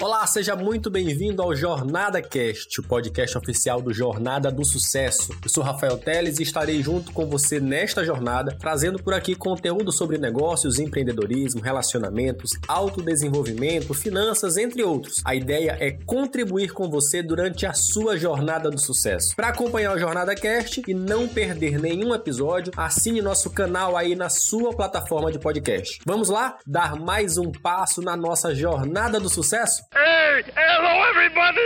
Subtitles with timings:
[0.00, 5.36] Olá, seja muito bem-vindo ao Jornada Cast, o podcast oficial do Jornada do Sucesso.
[5.42, 9.90] Eu sou Rafael Teles e estarei junto com você nesta jornada, trazendo por aqui conteúdo
[9.90, 15.20] sobre negócios, empreendedorismo, relacionamentos, autodesenvolvimento, finanças, entre outros.
[15.24, 19.34] A ideia é contribuir com você durante a sua jornada do sucesso.
[19.34, 24.28] Para acompanhar o Jornada Cast e não perder nenhum episódio, assine nosso canal aí na
[24.28, 25.98] sua plataforma de podcast.
[26.06, 29.87] Vamos lá dar mais um passo na nossa jornada do sucesso?
[29.94, 31.58] Hey, hello everybody!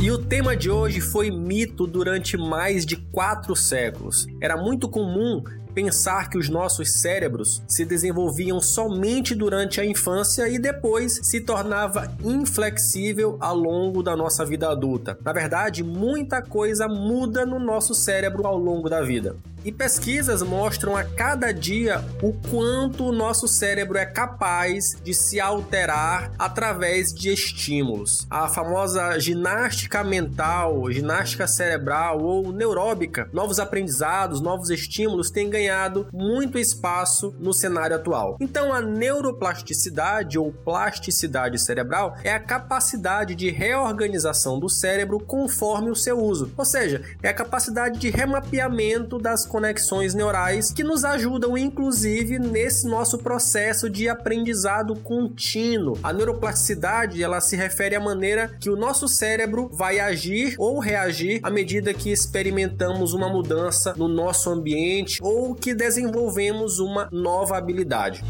[0.00, 4.26] E o tema de hoje foi mito durante mais de quatro séculos.
[4.40, 5.42] Era muito comum
[5.74, 12.12] pensar que os nossos cérebros se desenvolviam somente durante a infância e depois se tornava
[12.24, 15.18] inflexível ao longo da nossa vida adulta.
[15.24, 19.36] Na verdade, muita coisa muda no nosso cérebro ao longo da vida.
[19.62, 25.38] E pesquisas mostram a cada dia o quanto o nosso cérebro é capaz de se
[25.38, 28.26] alterar através de estímulos.
[28.30, 36.58] A famosa ginástica mental, ginástica cerebral ou neuróbica, novos aprendizados, novos estímulos têm ganhado muito
[36.58, 38.38] espaço no cenário atual.
[38.40, 45.96] Então, a neuroplasticidade ou plasticidade cerebral é a capacidade de reorganização do cérebro conforme o
[45.96, 51.58] seu uso, ou seja, é a capacidade de remapeamento das conexões neurais que nos ajudam,
[51.58, 55.98] inclusive, nesse nosso processo de aprendizado contínuo.
[56.04, 61.40] A neuroplasticidade ela se refere à maneira que o nosso cérebro vai agir ou reagir
[61.42, 68.22] à medida que experimentamos uma mudança no nosso ambiente ou que desenvolvemos uma nova habilidade.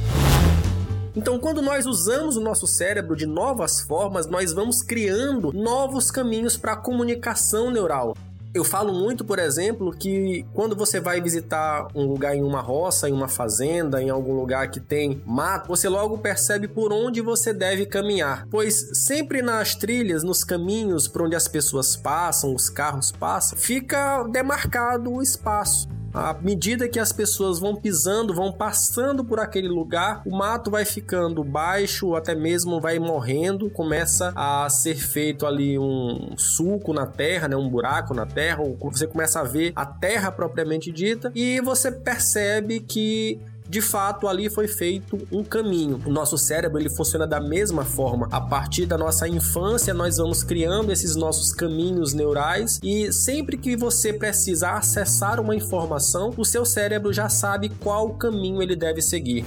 [1.15, 6.57] Então, quando nós usamos o nosso cérebro de novas formas, nós vamos criando novos caminhos
[6.57, 8.17] para a comunicação neural.
[8.53, 13.09] Eu falo muito, por exemplo, que quando você vai visitar um lugar em uma roça,
[13.09, 17.53] em uma fazenda, em algum lugar que tem mato, você logo percebe por onde você
[17.53, 18.47] deve caminhar.
[18.51, 24.25] Pois sempre nas trilhas, nos caminhos por onde as pessoas passam, os carros passam, fica
[24.25, 25.89] demarcado o espaço.
[26.13, 30.85] À medida que as pessoas vão pisando, vão passando por aquele lugar, o mato vai
[30.85, 37.47] ficando baixo, até mesmo vai morrendo, começa a ser feito ali um sulco na terra,
[37.47, 41.61] né, um buraco na terra, ou você começa a ver a terra propriamente dita, e
[41.61, 46.03] você percebe que de fato ali foi feito um caminho.
[46.05, 48.29] O nosso cérebro ele funciona da mesma forma.
[48.33, 53.77] A partir da nossa infância nós vamos criando esses nossos caminhos neurais e sempre que
[53.77, 59.45] você precisa acessar uma informação, o seu cérebro já sabe qual caminho ele deve seguir.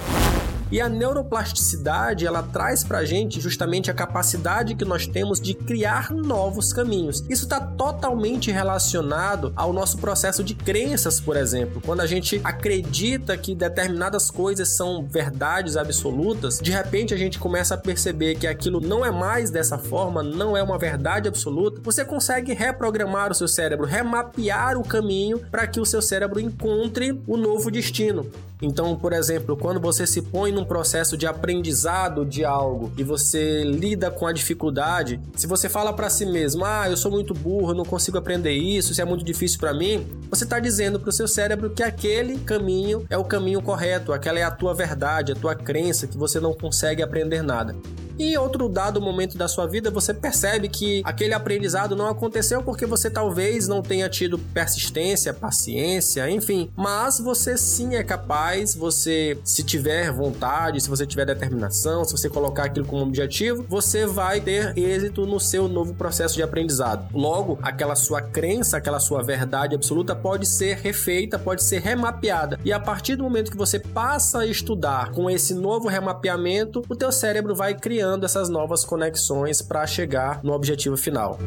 [0.74, 6.12] E a neuroplasticidade, ela traz pra gente justamente a capacidade que nós temos de criar
[6.12, 7.24] novos caminhos.
[7.30, 11.80] Isso está totalmente relacionado ao nosso processo de crenças, por exemplo.
[11.86, 17.76] Quando a gente acredita que determinadas coisas são verdades absolutas, de repente a gente começa
[17.76, 21.82] a perceber que aquilo não é mais dessa forma, não é uma verdade absoluta.
[21.84, 27.22] Você consegue reprogramar o seu cérebro, remapear o caminho para que o seu cérebro encontre
[27.28, 28.26] o novo destino.
[28.64, 33.62] Então, por exemplo, quando você se põe num processo de aprendizado de algo e você
[33.64, 37.74] lida com a dificuldade, se você fala para si mesmo: "Ah, eu sou muito burro,
[37.74, 41.14] não consigo aprender isso, isso é muito difícil para mim", você está dizendo para o
[41.14, 45.36] seu cérebro que aquele caminho é o caminho correto, aquela é a tua verdade, a
[45.36, 47.76] tua crença que você não consegue aprender nada.
[48.18, 52.62] E em outro dado momento da sua vida, você percebe que aquele aprendizado não aconteceu
[52.62, 56.72] porque você talvez não tenha tido persistência, paciência, enfim.
[56.76, 62.30] Mas você sim é capaz, você, se tiver vontade, se você tiver determinação, se você
[62.30, 67.08] colocar aquilo como objetivo, você vai ter êxito no seu novo processo de aprendizado.
[67.14, 72.60] Logo, aquela sua crença, aquela sua verdade absoluta pode ser refeita, pode ser remapeada.
[72.64, 76.96] E a partir do momento que você passa a estudar com esse novo remapeamento, o
[76.96, 81.40] teu cérebro vai criando criando essas novas conexões para chegar no objetivo final.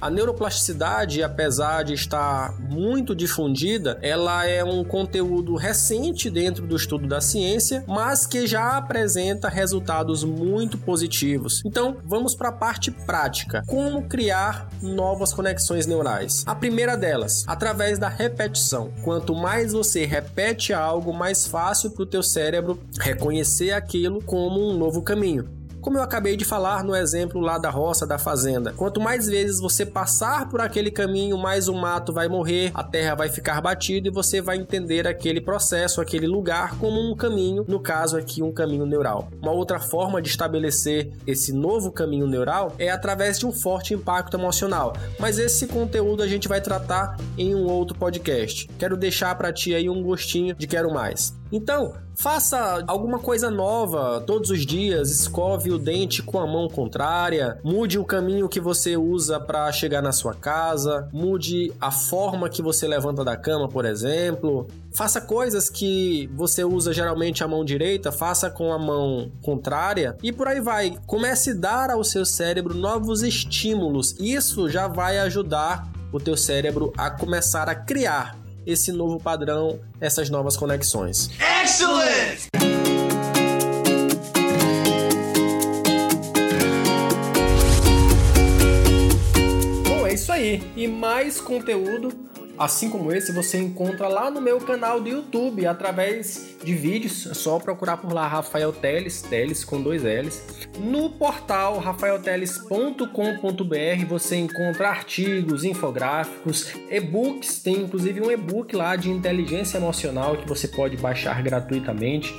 [0.00, 7.06] A neuroplasticidade, apesar de estar muito difundida, ela é um conteúdo recente dentro do estudo
[7.06, 11.62] da ciência, mas que já apresenta resultados muito positivos.
[11.66, 13.62] Então, vamos para a parte prática.
[13.66, 16.44] Como criar novas conexões neurais?
[16.46, 18.90] A primeira delas, através da repetição.
[19.02, 24.78] Quanto mais você repete algo, mais fácil para o teu cérebro reconhecer aquilo como um
[24.78, 25.59] novo caminho.
[25.80, 29.60] Como eu acabei de falar no exemplo lá da roça, da fazenda, quanto mais vezes
[29.60, 34.08] você passar por aquele caminho, mais o mato vai morrer, a terra vai ficar batida
[34.08, 38.52] e você vai entender aquele processo, aquele lugar como um caminho, no caso aqui um
[38.52, 39.30] caminho neural.
[39.40, 44.36] Uma outra forma de estabelecer esse novo caminho neural é através de um forte impacto
[44.36, 48.68] emocional, mas esse conteúdo a gente vai tratar em um outro podcast.
[48.78, 51.39] Quero deixar para ti aí um gostinho de quero mais.
[51.52, 57.58] Então, faça alguma coisa nova todos os dias, escove o dente com a mão contrária,
[57.64, 62.62] mude o caminho que você usa para chegar na sua casa, mude a forma que
[62.62, 64.68] você levanta da cama, por exemplo.
[64.92, 70.32] Faça coisas que você usa geralmente a mão direita, faça com a mão contrária e
[70.32, 70.96] por aí vai.
[71.06, 74.14] Comece a dar ao seu cérebro novos estímulos.
[74.18, 80.30] Isso já vai ajudar o teu cérebro a começar a criar esse novo padrão, essas
[80.30, 81.30] novas conexões.
[81.62, 82.48] Excellent!
[89.86, 90.62] Bom, é isso aí.
[90.76, 92.29] E mais conteúdo
[92.60, 97.26] assim como esse, você encontra lá no meu canal do YouTube através de vídeos.
[97.26, 100.68] É só procurar por lá Rafael Teles, Teles com dois L's.
[100.78, 107.62] No portal rafaelteles.com.br você encontra artigos, infográficos, e-books.
[107.62, 112.34] Tem inclusive um e-book lá de inteligência emocional que você pode baixar gratuitamente.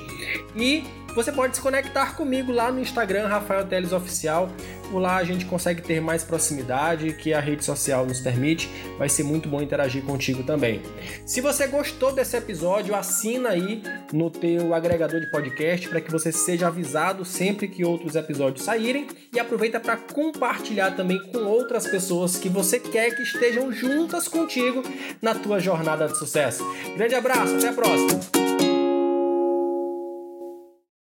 [0.56, 0.83] E
[1.13, 4.50] você pode se conectar comigo lá no Instagram, Rafael Teles Oficial.
[4.90, 8.69] Por lá a gente consegue ter mais proximidade que a rede social nos permite.
[8.98, 10.81] Vai ser muito bom interagir contigo também.
[11.25, 13.81] Se você gostou desse episódio, assina aí
[14.12, 19.08] no teu agregador de podcast para que você seja avisado sempre que outros episódios saírem
[19.34, 24.84] e aproveita para compartilhar também com outras pessoas que você quer que estejam juntas contigo
[25.22, 26.63] na tua jornada de sucesso.
[26.96, 28.61] Grande abraço, até a próxima.